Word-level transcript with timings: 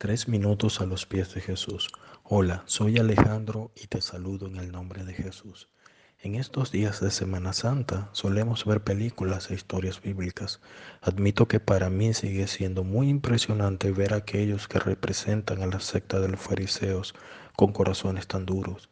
Tres 0.00 0.28
minutos 0.28 0.80
a 0.80 0.86
los 0.86 1.06
pies 1.06 1.34
de 1.34 1.40
Jesús. 1.40 1.88
Hola, 2.22 2.62
soy 2.66 2.98
Alejandro 2.98 3.72
y 3.74 3.88
te 3.88 4.00
saludo 4.00 4.46
en 4.46 4.54
el 4.58 4.70
nombre 4.70 5.02
de 5.02 5.12
Jesús. 5.12 5.70
En 6.20 6.36
estos 6.36 6.70
días 6.70 7.00
de 7.00 7.10
Semana 7.10 7.52
Santa 7.52 8.08
solemos 8.12 8.64
ver 8.64 8.84
películas 8.84 9.50
e 9.50 9.54
historias 9.54 10.00
bíblicas. 10.00 10.60
Admito 11.00 11.48
que 11.48 11.58
para 11.58 11.90
mí 11.90 12.14
sigue 12.14 12.46
siendo 12.46 12.84
muy 12.84 13.08
impresionante 13.08 13.90
ver 13.90 14.14
a 14.14 14.18
aquellos 14.18 14.68
que 14.68 14.78
representan 14.78 15.64
a 15.64 15.66
la 15.66 15.80
secta 15.80 16.20
de 16.20 16.28
los 16.28 16.40
fariseos 16.40 17.16
con 17.56 17.72
corazones 17.72 18.28
tan 18.28 18.46
duros. 18.46 18.90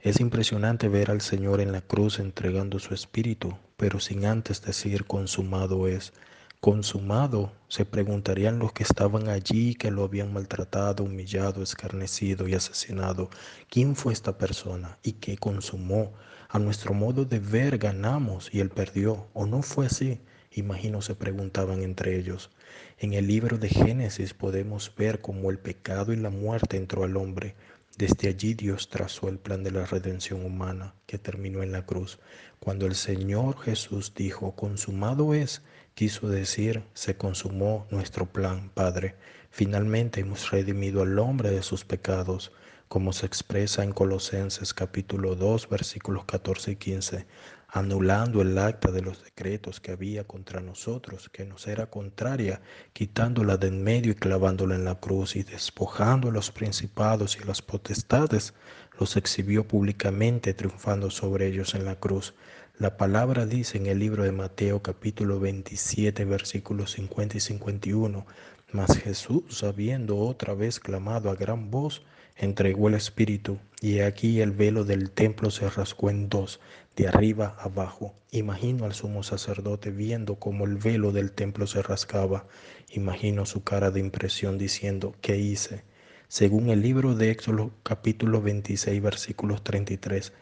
Es 0.00 0.18
impresionante 0.18 0.88
ver 0.88 1.12
al 1.12 1.20
Señor 1.20 1.60
en 1.60 1.70
la 1.70 1.80
cruz 1.80 2.18
entregando 2.18 2.80
su 2.80 2.92
espíritu, 2.92 3.56
pero 3.76 4.00
sin 4.00 4.26
antes 4.26 4.62
decir 4.62 5.04
consumado 5.04 5.86
es 5.86 6.12
consumado, 6.60 7.52
se 7.68 7.86
preguntarían 7.86 8.58
los 8.58 8.72
que 8.74 8.82
estaban 8.82 9.28
allí, 9.28 9.74
que 9.74 9.90
lo 9.90 10.04
habían 10.04 10.32
maltratado, 10.32 11.04
humillado, 11.04 11.62
escarnecido 11.62 12.46
y 12.48 12.54
asesinado, 12.54 13.30
¿quién 13.70 13.96
fue 13.96 14.12
esta 14.12 14.36
persona 14.36 14.98
y 15.02 15.12
qué 15.12 15.38
consumó? 15.38 16.12
A 16.50 16.58
nuestro 16.58 16.92
modo 16.92 17.24
de 17.24 17.38
ver 17.38 17.78
ganamos 17.78 18.52
y 18.52 18.60
él 18.60 18.68
perdió, 18.68 19.28
¿o 19.32 19.46
no 19.46 19.62
fue 19.62 19.86
así? 19.86 20.20
Imagino 20.52 21.00
se 21.00 21.14
preguntaban 21.14 21.82
entre 21.82 22.18
ellos. 22.18 22.50
En 22.98 23.14
el 23.14 23.26
libro 23.26 23.56
de 23.56 23.68
Génesis 23.68 24.34
podemos 24.34 24.92
ver 24.94 25.22
cómo 25.22 25.50
el 25.50 25.58
pecado 25.58 26.12
y 26.12 26.16
la 26.16 26.28
muerte 26.28 26.76
entró 26.76 27.04
al 27.04 27.16
hombre. 27.16 27.54
Desde 27.96 28.28
allí 28.28 28.54
Dios 28.54 28.88
trazó 28.88 29.28
el 29.28 29.38
plan 29.38 29.62
de 29.62 29.70
la 29.70 29.84
redención 29.84 30.44
humana 30.44 30.94
que 31.06 31.18
terminó 31.18 31.62
en 31.62 31.72
la 31.72 31.84
cruz. 31.84 32.18
Cuando 32.58 32.86
el 32.86 32.94
Señor 32.94 33.58
Jesús 33.60 34.14
dijo, 34.14 34.54
consumado 34.54 35.34
es, 35.34 35.62
quiso 35.94 36.28
decir, 36.28 36.82
se 36.94 37.16
consumó 37.16 37.86
nuestro 37.90 38.26
plan, 38.26 38.70
Padre. 38.70 39.16
Finalmente 39.50 40.20
hemos 40.20 40.50
redimido 40.50 41.02
al 41.02 41.18
hombre 41.18 41.50
de 41.50 41.62
sus 41.62 41.84
pecados, 41.84 42.52
como 42.90 43.12
se 43.12 43.24
expresa 43.24 43.84
en 43.84 43.92
Colosenses 43.92 44.74
capítulo 44.74 45.36
2 45.36 45.68
versículos 45.68 46.24
14 46.24 46.72
y 46.72 46.76
15 46.76 47.26
anulando 47.68 48.42
el 48.42 48.58
acta 48.58 48.90
de 48.90 49.00
los 49.00 49.22
decretos 49.22 49.78
que 49.78 49.92
había 49.92 50.24
contra 50.24 50.60
nosotros, 50.60 51.28
que 51.28 51.46
nos 51.46 51.68
era 51.68 51.86
contraria, 51.86 52.62
quitándola 52.92 53.58
de 53.58 53.68
en 53.68 53.84
medio 53.84 54.10
y 54.10 54.16
clavándola 54.16 54.74
en 54.74 54.84
la 54.84 54.96
cruz 54.96 55.36
y 55.36 55.44
despojando 55.44 56.30
a 56.30 56.32
los 56.32 56.50
principados 56.50 57.38
y 57.40 57.44
las 57.44 57.62
potestades, 57.62 58.54
los 58.98 59.16
exhibió 59.16 59.68
públicamente, 59.68 60.52
triunfando 60.52 61.10
sobre 61.10 61.46
ellos 61.46 61.76
en 61.76 61.84
la 61.84 61.94
cruz. 61.94 62.34
La 62.76 62.96
palabra 62.96 63.46
dice 63.46 63.78
en 63.78 63.86
el 63.86 64.00
libro 64.00 64.24
de 64.24 64.32
Mateo 64.32 64.82
capítulo 64.82 65.38
27 65.38 66.24
versículos 66.24 66.90
50 66.92 67.36
y 67.36 67.40
51, 67.40 68.26
mas 68.72 68.96
Jesús, 68.98 69.62
habiendo 69.62 70.18
otra 70.18 70.54
vez 70.54 70.80
clamado 70.80 71.30
a 71.30 71.34
gran 71.34 71.70
voz, 71.70 72.02
entregó 72.36 72.88
el 72.88 72.94
Espíritu, 72.94 73.58
y 73.80 74.00
aquí 74.00 74.40
el 74.40 74.52
velo 74.52 74.84
del 74.84 75.10
templo 75.10 75.50
se 75.50 75.68
rasgó 75.68 76.10
en 76.10 76.28
dos, 76.28 76.60
de 76.96 77.08
arriba 77.08 77.56
abajo. 77.58 78.14
Imagino 78.30 78.84
al 78.84 78.94
sumo 78.94 79.22
sacerdote 79.22 79.90
viendo 79.90 80.36
cómo 80.36 80.64
el 80.64 80.76
velo 80.76 81.12
del 81.12 81.32
templo 81.32 81.66
se 81.66 81.82
rascaba. 81.82 82.46
Imagino 82.90 83.46
su 83.46 83.62
cara 83.64 83.90
de 83.90 84.00
impresión 84.00 84.58
diciendo, 84.58 85.14
¿qué 85.20 85.36
hice? 85.36 85.84
Según 86.28 86.70
el 86.70 86.82
libro 86.82 87.14
de 87.14 87.30
Éxodo 87.30 87.72
capítulo 87.82 88.40
26 88.40 89.02
versículos 89.02 89.64
33, 89.64 90.32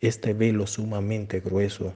este 0.00 0.34
velo 0.34 0.66
sumamente 0.66 1.40
grueso 1.40 1.94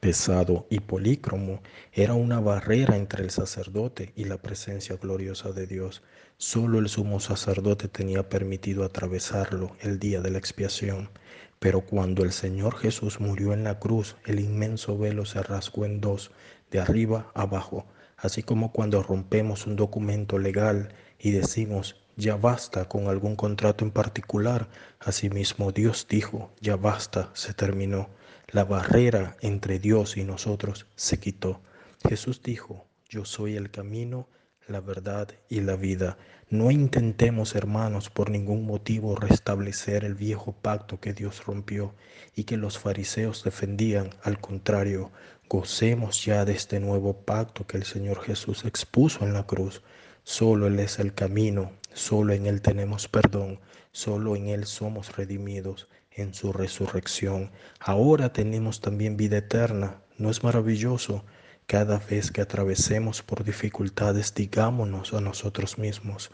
pesado 0.00 0.66
y 0.70 0.80
polícromo, 0.80 1.60
era 1.92 2.14
una 2.14 2.40
barrera 2.40 2.96
entre 2.96 3.22
el 3.22 3.30
sacerdote 3.30 4.12
y 4.16 4.24
la 4.24 4.38
presencia 4.38 4.96
gloriosa 4.96 5.52
de 5.52 5.66
Dios. 5.66 6.02
Solo 6.36 6.78
el 6.78 6.88
sumo 6.88 7.20
sacerdote 7.20 7.88
tenía 7.88 8.28
permitido 8.28 8.84
atravesarlo 8.84 9.76
el 9.80 9.98
día 9.98 10.20
de 10.20 10.30
la 10.30 10.38
expiación. 10.38 11.10
Pero 11.58 11.82
cuando 11.82 12.24
el 12.24 12.32
Señor 12.32 12.76
Jesús 12.76 13.20
murió 13.20 13.52
en 13.52 13.64
la 13.64 13.78
cruz, 13.78 14.16
el 14.26 14.40
inmenso 14.40 14.98
velo 14.98 15.24
se 15.24 15.42
rasgó 15.42 15.84
en 15.84 16.00
dos, 16.00 16.32
de 16.72 16.80
arriba 16.80 17.30
abajo, 17.34 17.86
así 18.16 18.42
como 18.42 18.72
cuando 18.72 19.02
rompemos 19.02 19.66
un 19.66 19.76
documento 19.76 20.38
legal 20.38 20.94
y 21.18 21.30
decimos, 21.30 22.02
ya 22.16 22.36
basta 22.36 22.88
con 22.88 23.06
algún 23.08 23.36
contrato 23.36 23.84
en 23.84 23.90
particular. 23.90 24.68
Asimismo 25.00 25.70
Dios 25.70 26.06
dijo, 26.08 26.50
ya 26.60 26.76
basta, 26.76 27.30
se 27.34 27.54
terminó. 27.54 28.08
La 28.52 28.64
barrera 28.64 29.38
entre 29.40 29.78
Dios 29.78 30.18
y 30.18 30.24
nosotros 30.24 30.86
se 30.94 31.18
quitó. 31.18 31.62
Jesús 32.06 32.42
dijo, 32.42 32.86
yo 33.08 33.24
soy 33.24 33.56
el 33.56 33.70
camino, 33.70 34.28
la 34.68 34.82
verdad 34.82 35.28
y 35.48 35.62
la 35.62 35.74
vida. 35.74 36.18
No 36.50 36.70
intentemos, 36.70 37.54
hermanos, 37.54 38.10
por 38.10 38.28
ningún 38.28 38.66
motivo 38.66 39.16
restablecer 39.16 40.04
el 40.04 40.14
viejo 40.14 40.52
pacto 40.52 41.00
que 41.00 41.14
Dios 41.14 41.46
rompió 41.46 41.94
y 42.36 42.44
que 42.44 42.58
los 42.58 42.78
fariseos 42.78 43.42
defendían. 43.42 44.10
Al 44.22 44.38
contrario, 44.38 45.12
gocemos 45.48 46.22
ya 46.22 46.44
de 46.44 46.52
este 46.52 46.78
nuevo 46.78 47.14
pacto 47.24 47.66
que 47.66 47.78
el 47.78 47.84
Señor 47.84 48.20
Jesús 48.22 48.66
expuso 48.66 49.24
en 49.24 49.32
la 49.32 49.46
cruz. 49.46 49.82
Solo 50.24 50.66
Él 50.66 50.78
es 50.78 50.98
el 50.98 51.14
camino, 51.14 51.72
solo 51.94 52.32
en 52.32 52.46
Él 52.46 52.62
tenemos 52.62 53.08
perdón, 53.08 53.60
solo 53.92 54.36
en 54.36 54.48
Él 54.48 54.66
somos 54.66 55.16
redimidos 55.16 55.88
en 56.14 56.34
su 56.34 56.52
resurrección. 56.52 57.50
Ahora 57.80 58.32
tenemos 58.32 58.80
también 58.80 59.16
vida 59.16 59.38
eterna. 59.38 60.02
¿No 60.18 60.30
es 60.30 60.42
maravilloso? 60.42 61.24
Cada 61.66 61.98
vez 61.98 62.30
que 62.30 62.40
atravesemos 62.40 63.22
por 63.22 63.44
dificultades, 63.44 64.34
digámonos 64.34 65.14
a 65.14 65.20
nosotros 65.20 65.78
mismos, 65.78 66.30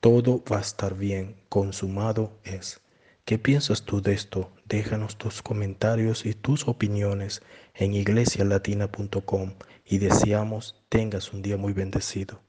todo 0.00 0.42
va 0.50 0.58
a 0.58 0.60
estar 0.60 0.94
bien, 0.94 1.36
consumado 1.48 2.32
es. 2.44 2.80
¿Qué 3.24 3.38
piensas 3.38 3.82
tú 3.82 4.02
de 4.02 4.12
esto? 4.12 4.52
Déjanos 4.66 5.16
tus 5.16 5.40
comentarios 5.40 6.26
y 6.26 6.34
tus 6.34 6.68
opiniones 6.68 7.40
en 7.74 7.94
iglesialatina.com 7.94 9.54
y 9.86 9.98
deseamos 9.98 10.84
tengas 10.90 11.32
un 11.32 11.40
día 11.40 11.56
muy 11.56 11.72
bendecido. 11.72 12.42